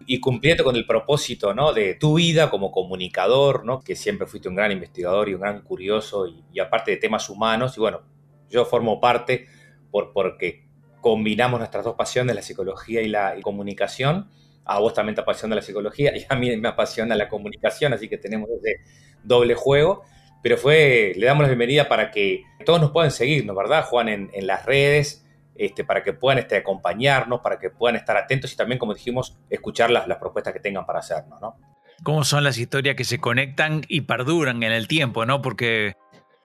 y 0.05 0.19
cumpliendo 0.19 0.63
con 0.63 0.75
el 0.75 0.85
propósito 0.85 1.53
¿no? 1.53 1.73
de 1.73 1.95
tu 1.95 2.15
vida 2.15 2.49
como 2.49 2.71
comunicador, 2.71 3.65
¿no? 3.65 3.81
que 3.81 3.95
siempre 3.95 4.27
fuiste 4.27 4.47
un 4.47 4.55
gran 4.55 4.71
investigador 4.71 5.29
y 5.29 5.33
un 5.33 5.41
gran 5.41 5.61
curioso 5.61 6.27
y, 6.27 6.59
aparte 6.59 6.91
de 6.91 6.97
temas 6.97 7.29
humanos, 7.29 7.77
y 7.77 7.79
bueno, 7.79 8.01
yo 8.49 8.65
formo 8.65 8.99
parte 8.99 9.47
por, 9.91 10.13
porque 10.13 10.67
combinamos 11.01 11.59
nuestras 11.59 11.83
dos 11.83 11.95
pasiones, 11.95 12.35
la 12.35 12.41
psicología 12.41 13.01
y 13.01 13.07
la 13.07 13.35
comunicación. 13.41 14.29
A 14.67 14.79
vos 14.79 14.93
también 14.93 15.15
te 15.15 15.21
apasiona 15.21 15.55
la 15.55 15.62
psicología 15.62 16.15
y 16.15 16.25
a 16.27 16.36
mí 16.36 16.55
me 16.57 16.67
apasiona 16.67 17.15
la 17.15 17.29
comunicación, 17.29 17.93
así 17.93 18.07
que 18.09 18.17
tenemos 18.17 18.50
ese 18.50 18.81
doble 19.24 19.55
juego 19.55 20.03
pero 20.41 20.57
fue, 20.57 21.13
le 21.15 21.25
damos 21.25 21.41
la 21.41 21.50
bienvenida 21.50 21.88
para 21.88 22.12
que 22.12 22.43
todos 22.65 22.79
nos 22.79 22.91
puedan 22.91 23.12
seguirnos, 23.12 23.55
¿verdad, 23.55 23.83
Juan? 23.86 24.07
En, 24.07 24.47
las 24.47 24.65
redes, 24.65 25.25
este, 25.55 25.83
para 25.83 26.03
que 26.03 26.13
puedan 26.13 26.39
este, 26.39 26.57
acompañarnos, 26.57 27.41
para 27.41 27.59
que 27.59 27.69
puedan 27.69 27.95
estar 27.95 28.15
atentos 28.15 28.53
y 28.53 28.55
también, 28.55 28.79
como 28.79 28.93
dijimos, 28.93 29.38
escuchar 29.50 29.89
las, 29.91 30.07
las 30.07 30.19
propuestas 30.19 30.53
que 30.53 30.59
tengan 30.59 30.86
para 30.86 31.00
hacernos, 31.00 31.41
¿no? 31.41 31.55
Cómo 32.03 32.24
son 32.24 32.43
las 32.43 32.57
historias 32.57 32.95
que 32.95 33.03
se 33.03 33.19
conectan 33.19 33.81
y 33.88 34.01
perduran 34.01 34.62
en 34.62 34.71
el 34.71 34.88
tiempo, 34.88 35.25
¿no? 35.25 35.41
Porque 35.41 35.95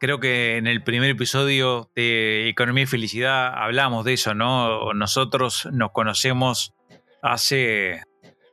creo 0.00 0.18
que 0.18 0.56
en 0.56 0.66
el 0.66 0.82
primer 0.82 1.10
episodio 1.10 1.90
de 1.94 2.48
Economía 2.48 2.84
y 2.84 2.86
Felicidad 2.86 3.52
hablamos 3.54 4.04
de 4.06 4.14
eso, 4.14 4.34
¿no? 4.34 4.94
Nosotros 4.94 5.68
nos 5.70 5.92
conocemos 5.92 6.74
hace 7.22 8.02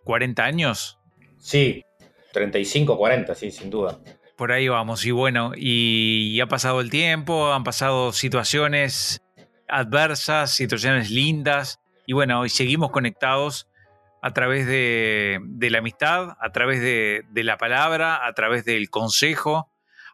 40 0.10 0.44
años. 0.44 0.98
Sí, 1.38 1.86
35, 2.34 2.98
40, 2.98 3.36
sí, 3.36 3.52
sin 3.52 3.70
duda 3.70 4.00
por 4.40 4.54
ahí 4.54 4.70
vamos. 4.70 5.06
Y 5.06 5.12
bueno, 5.12 5.52
y, 5.54 6.40
ha 6.40 6.48
pasado 6.48 6.80
el 6.80 6.90
tiempo, 6.90 7.52
han 7.52 7.66
pasado 7.66 8.14
situaciones 8.14 9.22
adversas, 9.68 10.52
situaciones 10.52 11.12
lindas. 11.12 11.82
Y 12.06 12.14
bueno, 12.14 12.40
hoy 12.40 12.48
seguimos 12.48 12.90
conectados 12.90 13.68
a 14.22 14.32
través 14.32 14.66
de, 14.66 15.42
la 15.60 15.80
amistad, 15.80 16.38
a 16.40 16.52
través 16.54 16.80
de, 16.80 17.26
la 17.44 17.58
palabra, 17.58 18.26
a 18.26 18.34
través 18.34 18.64
del 18.64 18.90
consejo, 18.90 19.70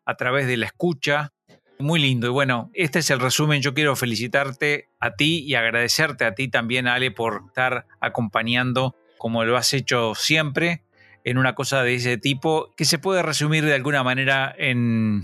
a 0.05 0.15
través 0.15 0.47
de 0.47 0.57
la 0.57 0.65
escucha. 0.65 1.31
Muy 1.77 1.99
lindo. 1.99 2.25
Y 2.25 2.31
bueno, 2.31 2.71
este 2.73 2.99
es 2.99 3.11
el 3.11 3.19
resumen. 3.19 3.61
Yo 3.61 3.75
quiero 3.75 3.95
felicitarte 3.95 4.89
a 4.99 5.11
ti 5.11 5.43
y 5.45 5.53
agradecerte 5.53 6.25
a 6.25 6.33
ti 6.33 6.47
también, 6.47 6.87
Ale, 6.87 7.11
por 7.11 7.43
estar 7.49 7.85
acompañando 7.99 8.95
como 9.17 9.43
lo 9.43 9.57
has 9.57 9.73
hecho 9.73 10.13
siempre 10.15 10.83
en 11.23 11.37
una 11.37 11.55
cosa 11.55 11.83
de 11.83 11.95
ese 11.95 12.17
tipo 12.17 12.73
que 12.77 12.85
se 12.85 12.99
puede 12.99 13.23
resumir 13.23 13.65
de 13.65 13.73
alguna 13.73 14.03
manera 14.03 14.53
en, 14.57 15.21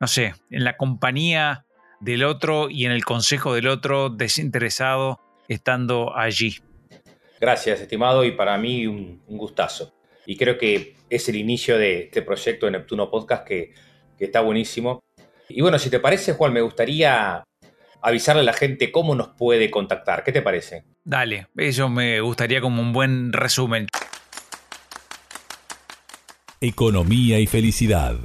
no 0.00 0.06
sé, 0.06 0.34
en 0.50 0.64
la 0.64 0.76
compañía 0.76 1.66
del 2.00 2.24
otro 2.24 2.70
y 2.70 2.86
en 2.86 2.92
el 2.92 3.04
consejo 3.04 3.54
del 3.54 3.68
otro 3.68 4.08
desinteresado 4.10 5.20
estando 5.48 6.16
allí. 6.16 6.58
Gracias, 7.40 7.80
estimado, 7.80 8.24
y 8.24 8.32
para 8.32 8.56
mí 8.56 8.86
un, 8.86 9.22
gustazo. 9.26 9.94
Y 10.24 10.36
creo 10.36 10.56
que 10.56 10.96
es 11.10 11.28
el 11.28 11.36
inicio 11.36 11.78
de 11.78 12.04
este 12.04 12.22
proyecto 12.22 12.66
de 12.66 12.72
Neptuno 12.72 13.10
Podcast 13.10 13.46
que, 13.46 13.74
que 14.18 14.24
está 14.24 14.40
buenísimo. 14.40 15.04
Y 15.48 15.60
bueno, 15.60 15.78
si 15.78 15.90
te 15.90 16.00
parece, 16.00 16.32
Juan, 16.32 16.52
me 16.52 16.62
gustaría 16.62 17.44
avisarle 18.06 18.42
a 18.42 18.44
la 18.44 18.52
gente 18.52 18.92
cómo 18.92 19.16
nos 19.16 19.28
puede 19.30 19.68
contactar. 19.68 20.22
¿Qué 20.22 20.30
te 20.30 20.40
parece? 20.40 20.84
Dale, 21.04 21.48
eso 21.56 21.88
me 21.88 22.20
gustaría 22.20 22.60
como 22.60 22.80
un 22.80 22.92
buen 22.92 23.32
resumen. 23.32 23.88
Economía 26.60 27.40
y 27.40 27.48
felicidad. 27.48 28.16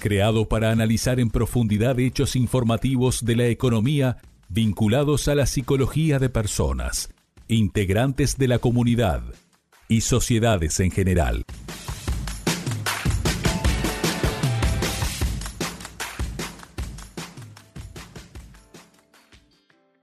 Creado 0.00 0.48
para 0.48 0.72
analizar 0.72 1.20
en 1.20 1.30
profundidad 1.30 1.98
hechos 2.00 2.34
informativos 2.34 3.24
de 3.24 3.36
la 3.36 3.46
economía 3.46 4.16
vinculados 4.48 5.28
a 5.28 5.36
la 5.36 5.46
psicología 5.46 6.18
de 6.18 6.30
personas, 6.30 7.14
integrantes 7.46 8.36
de 8.36 8.48
la 8.48 8.58
comunidad 8.58 9.22
y 9.88 10.00
sociedades 10.00 10.80
en 10.80 10.90
general. 10.90 11.44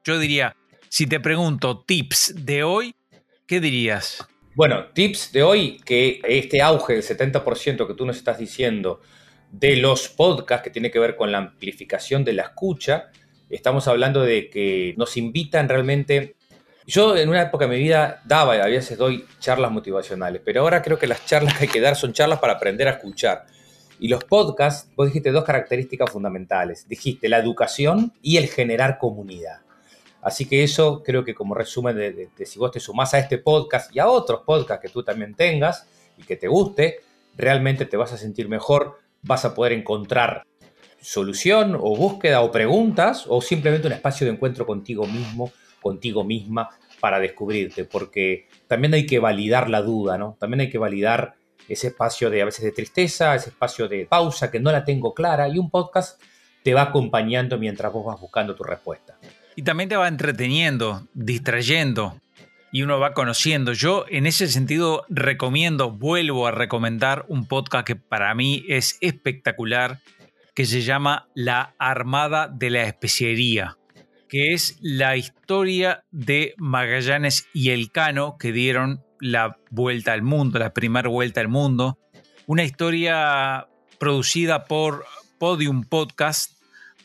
Yo 0.06 0.20
diría, 0.20 0.56
si 0.88 1.08
te 1.08 1.20
pregunto 1.20 1.84
tips 1.84 2.46
de 2.46 2.62
hoy, 2.62 2.94
¿qué 3.48 3.60
dirías? 3.60 4.24
Bueno, 4.54 4.86
tips 4.94 5.32
de 5.32 5.42
hoy, 5.42 5.80
que 5.84 6.22
este 6.24 6.62
auge 6.62 6.94
del 6.94 7.02
70% 7.02 7.88
que 7.88 7.94
tú 7.96 8.06
nos 8.06 8.18
estás 8.18 8.38
diciendo 8.38 9.02
de 9.50 9.78
los 9.78 10.08
podcasts, 10.10 10.64
que 10.64 10.70
tiene 10.70 10.92
que 10.92 11.00
ver 11.00 11.16
con 11.16 11.32
la 11.32 11.40
amplificación 11.40 12.24
de 12.24 12.34
la 12.34 12.44
escucha, 12.44 13.06
estamos 13.50 13.88
hablando 13.88 14.22
de 14.22 14.52
que 14.52 14.94
nos 14.96 15.18
invitan 15.18 15.68
realmente... 15.68 16.36
Yo 16.86 17.18
en 17.18 17.30
una 17.30 17.42
época 17.42 17.66
de 17.66 17.76
mi 17.76 17.82
vida 17.82 18.22
daba 18.26 18.58
y 18.58 18.60
a 18.60 18.66
veces 18.66 19.00
doy 19.00 19.26
charlas 19.40 19.72
motivacionales, 19.72 20.40
pero 20.46 20.62
ahora 20.62 20.84
creo 20.84 21.00
que 21.00 21.08
las 21.08 21.26
charlas 21.26 21.58
que 21.58 21.64
hay 21.64 21.72
que 21.72 21.82
dar 21.82 21.96
son 21.96 22.14
charlas 22.14 22.38
para 22.38 22.54
aprender 22.54 22.88
a 22.88 22.92
escuchar. 22.92 23.48
Y 24.00 24.08
los 24.08 24.24
podcasts, 24.24 24.88
vos 24.96 25.08
dijiste 25.08 25.32
dos 25.32 25.46
características 25.46 26.12
fundamentales. 26.12 26.88
Dijiste 26.88 27.28
la 27.28 27.40
educación 27.40 28.14
y 28.22 28.38
el 28.38 28.48
generar 28.50 29.00
comunidad. 29.00 29.65
Así 30.26 30.48
que 30.48 30.64
eso 30.64 31.04
creo 31.04 31.24
que 31.24 31.36
como 31.36 31.54
resumen 31.54 31.96
de, 31.96 32.30
si 32.48 32.58
vos 32.58 32.72
te 32.72 32.80
sumás 32.80 33.14
a 33.14 33.20
este 33.20 33.38
podcast 33.38 33.96
y 33.96 34.00
a 34.00 34.08
otros 34.08 34.42
podcasts 34.42 34.82
que 34.82 34.92
tú 34.92 35.04
también 35.04 35.36
tengas 35.36 35.88
y 36.18 36.24
que 36.24 36.36
te 36.36 36.48
guste, 36.48 37.02
realmente 37.38 37.86
te 37.86 37.96
vas 37.96 38.12
a 38.12 38.18
sentir 38.18 38.50
mejor, 38.50 38.98
vas 39.22 39.46
a 39.46 39.54
poder 39.54 39.74
encontrar 39.74 40.44
solución 41.00 41.76
o 41.76 41.96
búsqueda 41.96 42.42
o 42.42 42.52
preguntas 42.52 43.26
o 43.28 43.40
simplemente 43.40 43.86
un 43.86 43.94
espacio 43.94 44.26
de 44.26 44.34
encuentro 44.34 44.66
contigo 44.66 45.06
mismo, 45.06 45.52
contigo 45.80 46.24
misma 46.24 46.72
para 47.00 47.20
descubrirte, 47.20 47.86
porque 47.86 48.48
también 48.66 48.96
hay 48.96 49.06
que 49.06 49.20
validar 49.20 49.70
la 49.70 49.84
duda, 49.84 50.18
¿no? 50.18 50.38
También 50.40 50.62
hay 50.62 50.70
que 50.72 50.80
validar 50.80 51.36
ese 51.70 51.90
espacio 51.90 52.32
de 52.32 52.42
a 52.42 52.46
veces 52.46 52.66
de 52.66 52.72
tristeza, 52.72 53.36
ese 53.36 53.50
espacio 53.50 53.88
de 53.88 54.08
pausa 54.08 54.50
que 54.50 54.60
no 54.60 54.72
la 54.72 54.84
tengo 54.84 55.14
clara 55.14 55.48
y 55.48 55.60
un 55.60 55.70
podcast 55.70 56.20
te 56.64 56.74
va 56.74 56.82
acompañando 56.82 57.60
mientras 57.60 57.94
vos 57.94 58.04
vas 58.04 58.20
buscando 58.20 58.56
tu 58.56 58.64
respuesta. 58.64 59.20
Y 59.56 59.64
también 59.64 59.90
te 59.90 59.96
va 59.96 60.08
entreteniendo, 60.08 61.08
distrayendo 61.14 62.20
y 62.76 62.84
uno 62.84 63.00
va 63.00 63.14
conociendo. 63.14 63.72
Yo 63.72 64.06
en 64.10 64.26
ese 64.26 64.50
sentido 64.50 65.06
recomiendo, 65.08 65.92
vuelvo 65.92 66.46
a 66.46 66.52
recomendar 66.52 67.26
un 67.30 67.48
podcast 67.48 67.88
que 67.88 67.96
para 67.96 68.36
mí 68.36 68.66
es 68.68 68.98
espectacular, 69.00 70.02
que 70.54 70.66
se 70.66 70.82
llama 70.82 71.30
La 71.36 71.74
Armada 71.80 72.50
de 72.50 72.70
la 72.70 72.84
Especiería, 72.84 73.78
que 74.28 74.54
es 74.54 74.78
la 74.82 75.16
historia 75.16 76.04
de 76.12 76.54
Magallanes 76.58 77.48
y 77.54 77.70
Elcano 77.70 78.36
que 78.38 78.52
dieron 78.52 79.06
la 79.22 79.58
vuelta 79.70 80.12
al 80.12 80.22
mundo, 80.22 80.60
la 80.60 80.74
primera 80.74 81.08
vuelta 81.08 81.40
al 81.40 81.48
mundo. 81.48 81.98
Una 82.46 82.66
historia 82.66 83.70
producida 84.00 84.66
por 84.66 85.06
Podium 85.40 85.86
Podcast, 85.86 86.52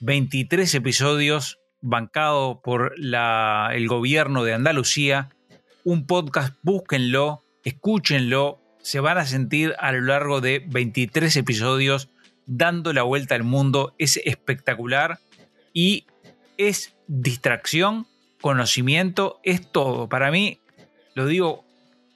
23 0.00 0.74
episodios 0.74 1.59
bancado 1.80 2.60
por 2.62 2.98
la, 2.98 3.70
el 3.72 3.88
gobierno 3.88 4.44
de 4.44 4.54
Andalucía. 4.54 5.30
Un 5.84 6.06
podcast, 6.06 6.56
búsquenlo, 6.62 7.42
escúchenlo, 7.64 8.60
se 8.82 9.00
van 9.00 9.18
a 9.18 9.26
sentir 9.26 9.74
a 9.78 9.92
lo 9.92 10.00
largo 10.02 10.40
de 10.40 10.64
23 10.66 11.36
episodios 11.36 12.08
dando 12.46 12.92
la 12.92 13.02
vuelta 13.02 13.34
al 13.34 13.44
mundo. 13.44 13.94
Es 13.98 14.18
espectacular 14.24 15.18
y 15.72 16.06
es 16.56 16.94
distracción, 17.06 18.06
conocimiento, 18.40 19.40
es 19.42 19.70
todo. 19.70 20.08
Para 20.08 20.30
mí, 20.30 20.58
lo 21.14 21.26
digo 21.26 21.64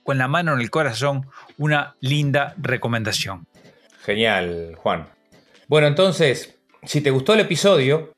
con 0.03 0.19
la 0.19 0.29
mano 0.29 0.53
en 0.55 0.61
el 0.61 0.71
corazón, 0.71 1.27
una 1.57 1.97
linda 2.01 2.55
recomendación. 2.59 3.47
Genial, 4.05 4.75
Juan. 4.77 5.09
Bueno, 5.67 5.87
entonces, 5.87 6.59
si 6.83 7.01
te 7.01 7.11
gustó 7.11 7.33
el 7.35 7.41
episodio, 7.41 8.14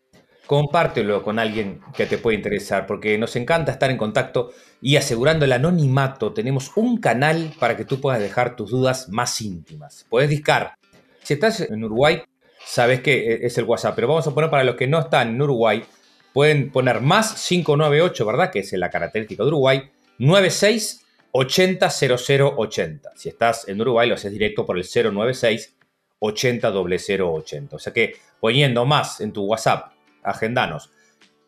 compártelo 0.47 1.23
con 1.23 1.39
alguien 1.39 1.81
que 1.95 2.07
te 2.07 2.19
pueda 2.19 2.37
interesar, 2.37 2.87
porque 2.87 3.19
nos 3.19 3.37
encanta 3.37 3.73
estar 3.73 3.91
en 3.91 3.97
contacto 3.97 4.53
y 4.81 4.97
asegurando 4.97 5.45
el 5.45 5.53
anonimato, 5.53 6.33
tenemos 6.33 6.73
un 6.77 6.99
canal 6.99 7.53
para 7.59 7.77
que 7.77 7.85
tú 7.85 8.01
puedas 8.01 8.21
dejar 8.21 8.57
tus 8.57 8.71
dudas 8.71 9.09
más 9.09 9.41
íntimas. 9.41 10.07
Puedes 10.09 10.31
discar. 10.31 10.75
Si 11.23 11.35
estás 11.35 11.61
en 11.61 11.83
Uruguay, 11.83 12.23
sabes 12.65 13.01
que 13.01 13.41
es 13.43 13.59
el 13.59 13.65
WhatsApp, 13.65 13.95
pero 13.95 14.09
vamos 14.09 14.27
a 14.27 14.35
poner 14.35 14.51
para 14.51 14.65
los 14.65 14.77
que 14.77 14.87
no 14.87 15.01
están 15.01 15.31
en 15.31 15.43
Uruguay, 15.43 15.85
pueden 16.33 16.71
poner 16.71 17.01
más 17.01 17.35
598, 17.49 18.27
¿verdad? 18.27 18.51
Que 18.51 18.61
es 18.61 18.73
la 18.75 18.91
característica 18.91 19.43
de 19.43 19.49
Uruguay, 19.49 19.91
96 20.19 21.05
80 21.33 21.91
0080. 21.91 23.11
Si 23.15 23.29
estás 23.29 23.69
en 23.69 23.81
Uruguay, 23.81 24.09
lo 24.09 24.15
haces 24.15 24.33
directo 24.33 24.65
por 24.65 24.79
el 24.79 24.85
096 24.85 25.75
80 26.19 26.73
0080. 26.73 27.77
O 27.77 27.79
sea 27.79 27.93
que 27.93 28.15
poniendo 28.41 28.85
más 28.85 29.21
en 29.21 29.33
tu 29.33 29.45
WhatsApp, 29.45 29.96
agendanos 30.27 30.91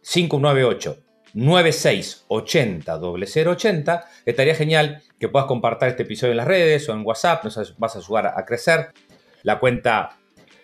598 0.02 0.98
96 1.34 2.24
80 2.28 2.98
0080, 2.98 4.04
estaría 4.24 4.54
genial 4.54 5.02
que 5.18 5.28
puedas 5.28 5.46
compartir 5.46 5.88
este 5.88 6.04
episodio 6.04 6.32
en 6.32 6.38
las 6.38 6.46
redes 6.46 6.88
o 6.88 6.94
en 6.94 7.04
WhatsApp, 7.04 7.44
nos 7.44 7.78
vas 7.78 7.96
a 7.96 7.98
ayudar 7.98 8.32
a 8.34 8.44
crecer. 8.44 8.92
La 9.42 9.58
cuenta 9.58 10.18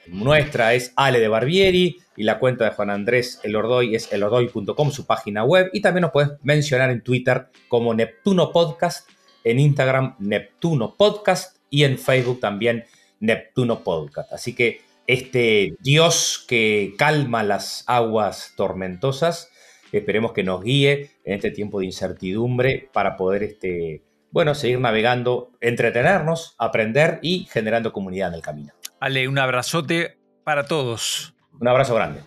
nuestra 0.06 0.74
es 0.74 0.92
Ale 0.96 1.20
de 1.20 1.28
Barbieri 1.28 1.98
y 2.16 2.22
la 2.22 2.38
cuenta 2.38 2.64
de 2.64 2.70
Juan 2.70 2.90
Andrés 2.90 3.40
Elordoy 3.42 3.94
es 3.94 4.12
elordoy.com, 4.12 4.90
su 4.90 5.06
página 5.06 5.44
web. 5.44 5.70
Y 5.72 5.80
también 5.80 6.02
nos 6.02 6.12
puedes 6.12 6.30
mencionar 6.42 6.90
en 6.90 7.02
Twitter 7.02 7.48
como 7.68 7.94
Neptuno 7.94 8.52
Podcast, 8.52 9.08
en 9.42 9.60
Instagram 9.60 10.16
Neptuno 10.18 10.94
Podcast 10.96 11.58
y 11.70 11.84
en 11.84 11.98
Facebook 11.98 12.40
también 12.40 12.84
Neptuno 13.20 13.82
Podcast. 13.82 14.32
Así 14.32 14.54
que 14.54 14.80
este 15.06 15.76
Dios 15.80 16.44
que 16.48 16.94
calma 16.98 17.42
las 17.42 17.84
aguas 17.86 18.54
tormentosas, 18.56 19.50
esperemos 19.92 20.32
que 20.32 20.42
nos 20.42 20.62
guíe 20.62 21.10
en 21.24 21.34
este 21.34 21.50
tiempo 21.50 21.80
de 21.80 21.86
incertidumbre 21.86 22.88
para 22.92 23.16
poder 23.16 23.42
este, 23.42 24.02
bueno, 24.30 24.54
seguir 24.54 24.80
navegando, 24.80 25.52
entretenernos, 25.60 26.56
aprender 26.58 27.18
y 27.22 27.46
generando 27.50 27.92
comunidad 27.92 28.28
en 28.28 28.34
el 28.34 28.42
camino. 28.42 28.72
Ale, 29.00 29.28
un 29.28 29.38
abrazote 29.38 30.18
para 30.44 30.66
todos. 30.66 31.34
Un 31.60 31.68
abrazo 31.68 31.94
grande. 31.94 32.20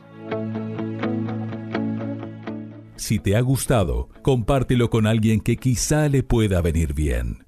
Si 2.95 3.19
te 3.19 3.35
ha 3.35 3.41
gustado, 3.41 4.09
compártelo 4.21 4.89
con 4.89 5.05
alguien 5.05 5.39
que 5.39 5.57
quizá 5.57 6.09
le 6.09 6.23
pueda 6.23 6.61
venir 6.61 6.93
bien. 6.93 7.46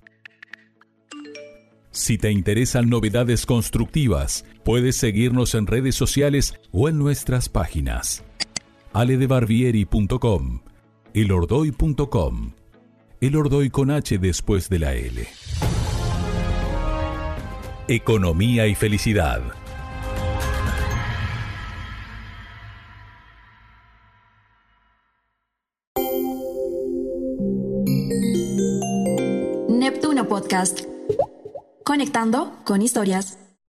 Si 1.92 2.18
te 2.18 2.32
interesan 2.32 2.90
novedades 2.90 3.46
constructivas, 3.46 4.46
puedes 4.64 4.96
seguirnos 4.96 5.56
en 5.56 5.66
redes 5.66 5.96
sociales 5.96 6.54
o 6.72 6.88
en 6.88 7.00
nuestras 7.00 7.50
páginas. 7.50 8.24
aledebarbieri.com, 8.94 10.62
elordoy.com, 11.14 12.52
el 13.22 13.36
Ordoy 13.36 13.70
con 13.70 13.92
H 13.92 14.18
después 14.20 14.70
de 14.70 14.80
la 14.80 14.94
L. 14.94 15.28
Economía 17.88 18.68
y 18.68 18.76
felicidad. 18.76 19.42
Neptuno 29.70 30.28
Podcast. 30.28 30.89
Conectando 31.90 32.52
con 32.66 32.84
historias. 32.84 33.49